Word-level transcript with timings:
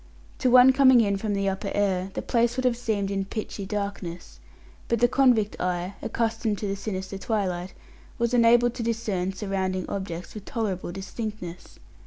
To 0.39 0.49
one 0.49 0.73
coming 0.73 0.99
in 0.99 1.17
from 1.17 1.35
the 1.35 1.47
upper 1.47 1.69
air, 1.75 2.09
the 2.15 2.23
place 2.23 2.55
would 2.57 2.65
have 2.65 2.75
seemed 2.75 3.11
in 3.11 3.23
pitchy 3.25 3.67
darkness, 3.67 4.39
but 4.87 4.99
the 4.99 5.07
convict 5.07 5.61
eye, 5.61 5.93
accustomed 6.01 6.57
to 6.57 6.67
the 6.67 6.75
sinister 6.75 7.19
twilight, 7.19 7.75
was 8.17 8.33
enabled 8.33 8.73
to 8.73 8.81
discern 8.81 9.31
surrounding 9.31 9.87
objects 9.87 10.33
with 10.33 10.45
tolerable 10.45 10.91
distinctness. 10.91 11.77